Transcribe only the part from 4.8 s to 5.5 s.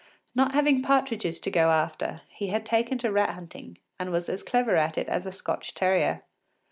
it as a